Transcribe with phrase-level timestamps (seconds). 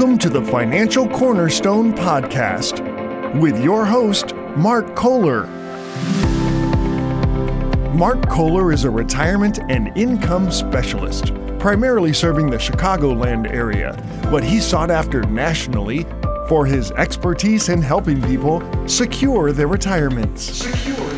[0.00, 2.80] Welcome to the Financial Cornerstone Podcast
[3.38, 5.46] with your host, Mark Kohler.
[7.92, 13.92] Mark Kohler is a retirement and income specialist, primarily serving the Chicagoland area,
[14.30, 16.06] but he's sought after nationally
[16.48, 20.44] for his expertise in helping people secure their retirements.
[20.44, 21.09] Secure.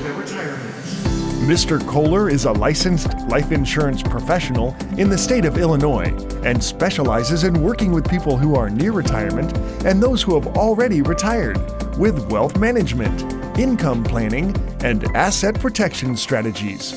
[1.42, 1.84] Mr.
[1.88, 6.14] Kohler is a licensed life insurance professional in the state of Illinois
[6.44, 9.52] and specializes in working with people who are near retirement
[9.84, 11.58] and those who have already retired
[11.98, 13.24] with wealth management,
[13.58, 16.92] income planning, and asset protection strategies.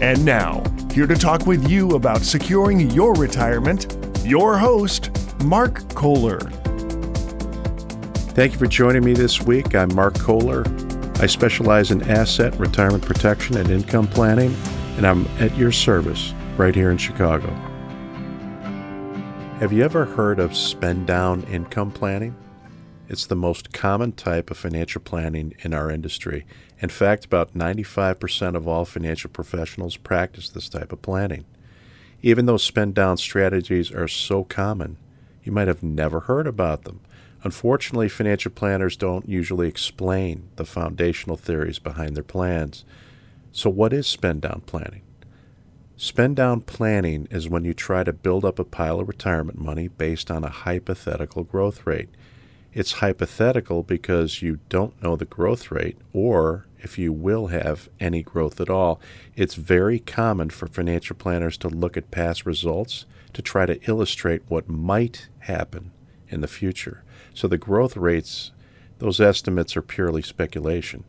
[0.00, 0.62] And now,
[0.92, 5.10] here to talk with you about securing your retirement, your host,
[5.42, 6.38] Mark Kohler.
[8.30, 9.74] Thank you for joining me this week.
[9.74, 10.64] I'm Mark Kohler.
[11.22, 14.52] I specialize in asset, retirement protection, and income planning,
[14.96, 17.46] and I'm at your service right here in Chicago.
[19.60, 22.34] Have you ever heard of spend down income planning?
[23.08, 26.44] It's the most common type of financial planning in our industry.
[26.80, 31.44] In fact, about 95% of all financial professionals practice this type of planning.
[32.22, 34.96] Even though spend down strategies are so common,
[35.44, 36.98] you might have never heard about them.
[37.44, 42.84] Unfortunately, financial planners don't usually explain the foundational theories behind their plans.
[43.50, 45.02] So, what is spend down planning?
[45.96, 49.88] Spend down planning is when you try to build up a pile of retirement money
[49.88, 52.08] based on a hypothetical growth rate.
[52.72, 58.22] It's hypothetical because you don't know the growth rate or if you will have any
[58.22, 59.00] growth at all.
[59.36, 64.42] It's very common for financial planners to look at past results to try to illustrate
[64.48, 65.92] what might happen
[66.28, 67.02] in the future.
[67.34, 68.52] So the growth rates,
[68.98, 71.04] those estimates are purely speculation.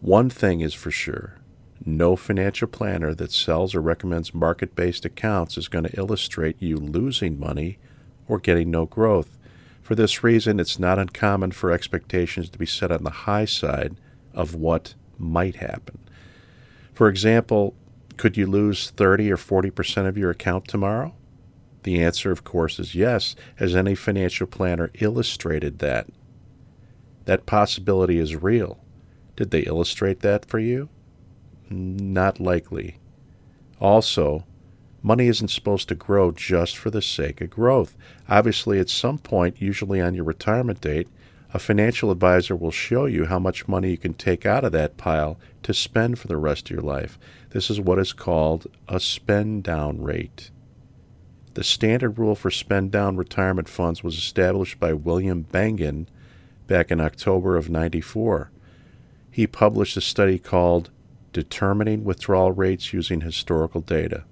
[0.00, 1.38] One thing is for sure
[1.84, 6.76] no financial planner that sells or recommends market based accounts is going to illustrate you
[6.76, 7.78] losing money
[8.26, 9.38] or getting no growth.
[9.80, 13.96] For this reason, it's not uncommon for expectations to be set on the high side
[14.34, 15.98] of what might happen.
[16.92, 17.74] For example,
[18.16, 21.14] could you lose 30 or 40% of your account tomorrow?
[21.82, 26.08] The answer, of course, is yes, as any financial planner illustrated that.
[27.24, 28.78] That possibility is real.
[29.36, 30.88] Did they illustrate that for you?
[31.70, 32.98] Not likely.
[33.80, 34.44] Also,
[35.02, 37.96] Money isn't supposed to grow just for the sake of growth.
[38.28, 41.08] Obviously, at some point, usually on your retirement date,
[41.54, 44.96] a financial advisor will show you how much money you can take out of that
[44.96, 47.18] pile to spend for the rest of your life.
[47.50, 50.50] This is what is called a spend down rate.
[51.54, 56.06] The standard rule for spend down retirement funds was established by William Bengen
[56.66, 58.50] back in October of 94.
[59.30, 60.90] He published a study called
[61.32, 64.24] Determining Withdrawal Rates Using Historical Data.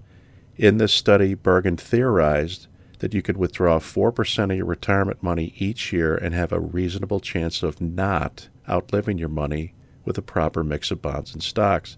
[0.56, 2.66] In this study, Bengen theorized
[2.98, 7.20] that you could withdraw 4% of your retirement money each year and have a reasonable
[7.20, 11.96] chance of not outliving your money with a proper mix of bonds and stocks.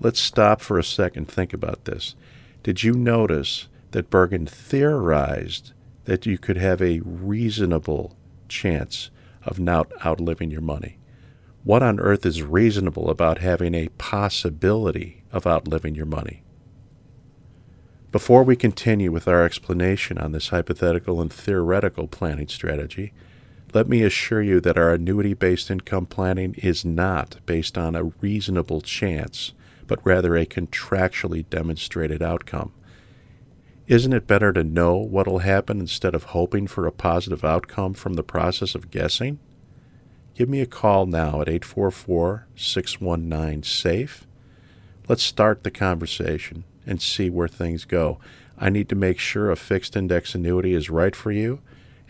[0.00, 2.14] Let's stop for a second and think about this.
[2.62, 5.72] Did you notice that Bengen theorized
[6.04, 8.16] that you could have a reasonable
[8.48, 9.08] chance
[9.44, 10.98] of not outliving your money?
[11.62, 16.42] What on earth is reasonable about having a possibility of outliving your money?
[18.10, 23.12] Before we continue with our explanation on this hypothetical and theoretical planning strategy,
[23.72, 28.10] let me assure you that our annuity based income planning is not based on a
[28.20, 29.52] reasonable chance,
[29.86, 32.72] but rather a contractually demonstrated outcome.
[33.86, 37.92] Isn't it better to know what will happen instead of hoping for a positive outcome
[37.92, 39.38] from the process of guessing?
[40.34, 44.26] Give me a call now at 844 619 SAFE.
[45.06, 48.18] Let's start the conversation and see where things go.
[48.56, 51.60] I need to make sure a fixed index annuity is right for you,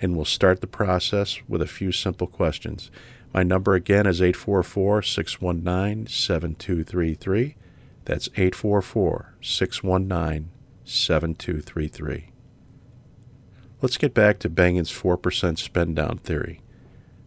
[0.00, 2.88] and we'll start the process with a few simple questions.
[3.32, 7.56] My number again is 844 619 7233.
[8.04, 10.50] That's 844 619
[10.84, 12.30] 7233.
[13.80, 16.60] Let's get back to Bengen's 4% spend down theory.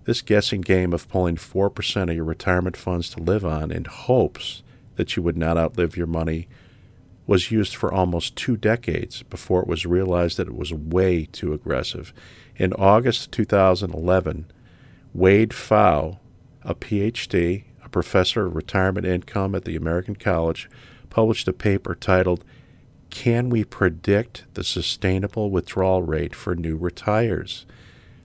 [0.06, 4.63] This guessing game of pulling 4% of your retirement funds to live on in hopes
[4.95, 6.48] that you would not outlive your money
[7.27, 11.51] was used for almost two decades before it was realized that it was way too
[11.51, 12.13] aggressive.
[12.56, 14.50] In August 2011,
[15.13, 16.19] Wade Pfau,
[16.63, 20.69] a PhD, a professor of retirement income at the American College,
[21.09, 22.45] published a paper titled
[23.09, 27.65] Can We Predict the Sustainable Withdrawal Rate for New Retires?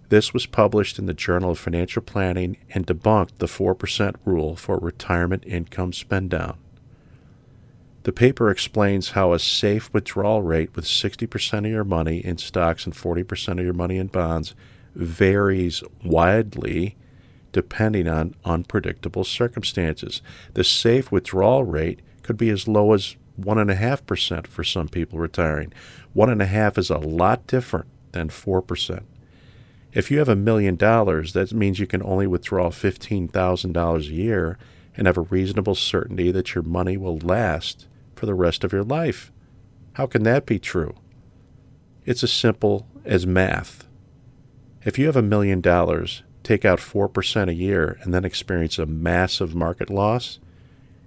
[0.08, 4.79] This was published in the Journal of Financial Planning and debunked the 4% rule for
[4.79, 6.58] retirement income spend down.
[8.02, 12.84] The paper explains how a safe withdrawal rate with 60% of your money in stocks
[12.84, 14.55] and 40% of your money in bonds
[14.94, 16.96] varies widely
[17.52, 20.20] depending on unpredictable circumstances.
[20.55, 25.73] The safe withdrawal rate could be as low as 1.5% for some people retiring.
[26.14, 29.02] 1.5 is a lot different than 4%.
[29.93, 34.58] If you have a million dollars, that means you can only withdraw $15,000 a year
[34.96, 38.84] and have a reasonable certainty that your money will last for the rest of your
[38.84, 39.31] life.
[39.94, 40.94] How can that be true?
[42.05, 43.87] It's as simple as math.
[44.84, 48.87] If you have a million dollars, take out 4% a year, and then experience a
[48.87, 50.40] massive market loss,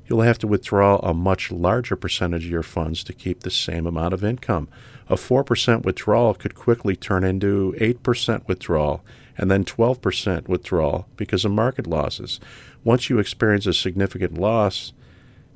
[0.07, 3.87] you'll have to withdraw a much larger percentage of your funds to keep the same
[3.87, 4.67] amount of income.
[5.09, 9.03] A 4% withdrawal could quickly turn into 8% withdrawal
[9.37, 12.39] and then 12% withdrawal because of market losses.
[12.83, 14.93] Once you experience a significant loss,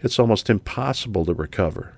[0.01, 1.95] it's almost impossible to recover.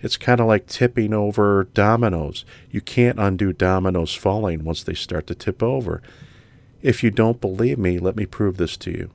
[0.00, 2.44] It's kind of like tipping over dominoes.
[2.70, 6.02] You can't undo dominoes falling once they start to tip over.
[6.82, 9.10] If you don't believe me, let me prove this to you.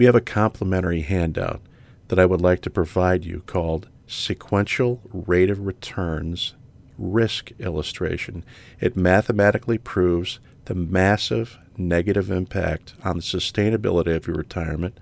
[0.00, 1.60] We have a complimentary handout
[2.08, 6.54] that I would like to provide you called Sequential Rate of Returns
[6.96, 8.42] Risk Illustration.
[8.80, 14.98] It mathematically proves the massive negative impact on the sustainability of your retirement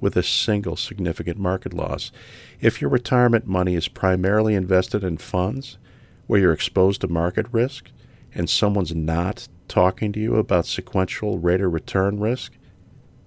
[0.00, 2.12] with a single significant market loss.
[2.60, 5.76] If your retirement money is primarily invested in funds
[6.28, 7.90] where you're exposed to market risk
[8.32, 12.52] and someone's not talking to you about sequential rate of return risk,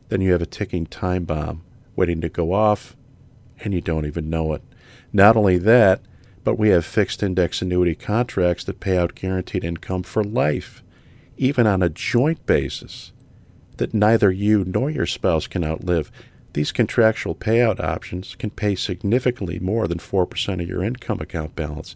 [0.09, 1.63] then you have a ticking time bomb
[1.95, 2.95] waiting to go off
[3.63, 4.63] and you don't even know it.
[5.13, 6.01] Not only that,
[6.43, 10.83] but we have fixed index annuity contracts that pay out guaranteed income for life,
[11.37, 13.11] even on a joint basis
[13.77, 16.11] that neither you nor your spouse can outlive.
[16.53, 21.95] These contractual payout options can pay significantly more than 4% of your income account balance.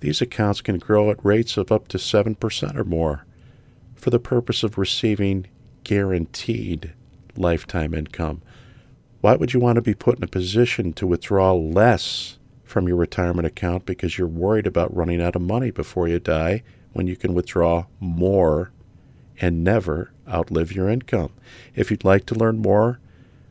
[0.00, 3.24] These accounts can grow at rates of up to 7% or more
[3.94, 5.46] for the purpose of receiving
[5.82, 6.92] guaranteed
[7.36, 8.42] lifetime income.
[9.20, 12.96] Why would you want to be put in a position to withdraw less from your
[12.96, 17.16] retirement account because you're worried about running out of money before you die when you
[17.16, 18.70] can withdraw more
[19.40, 21.32] and never outlive your income?
[21.74, 23.00] If you'd like to learn more,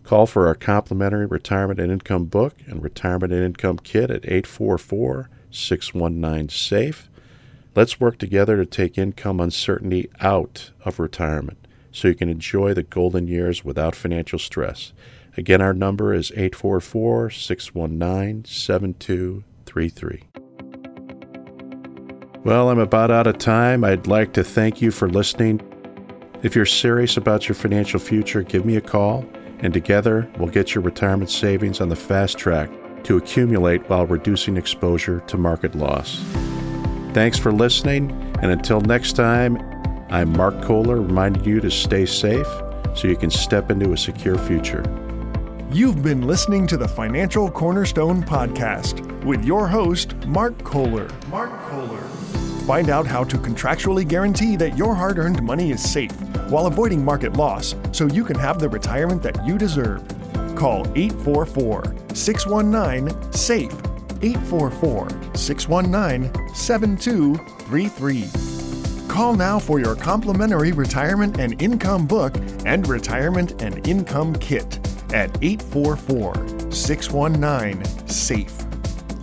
[0.03, 5.29] Call for our complimentary retirement and income book and retirement and income kit at 844
[5.49, 7.09] 619 SAFE.
[7.73, 11.57] Let's work together to take income uncertainty out of retirement
[11.93, 14.91] so you can enjoy the golden years without financial stress.
[15.37, 20.23] Again, our number is 844 619 7233.
[22.43, 23.85] Well, I'm about out of time.
[23.85, 25.61] I'd like to thank you for listening.
[26.41, 29.25] If you're serious about your financial future, give me a call
[29.63, 32.69] and together we'll get your retirement savings on the fast track
[33.03, 36.21] to accumulate while reducing exposure to market loss.
[37.13, 38.11] Thanks for listening,
[38.41, 39.57] and until next time,
[40.13, 42.45] I'm Mark Kohler reminding you to stay safe
[42.95, 44.83] so you can step into a secure future.
[45.71, 51.09] You've been listening to the Financial Cornerstone Podcast with your host, Mark Kohler.
[51.29, 52.03] Mark Kohler.
[52.67, 56.13] Find out how to contractually guarantee that your hard earned money is safe
[56.47, 60.07] while avoiding market loss so you can have the retirement that you deserve.
[60.55, 63.73] Call 844 619 SAFE.
[64.21, 68.52] 844 619 7233.
[69.13, 74.79] Call now for your complimentary retirement and income book and retirement and income kit
[75.13, 78.57] at 844 619 SAFE.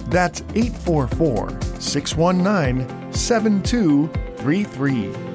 [0.08, 5.29] That's 844 619 7233.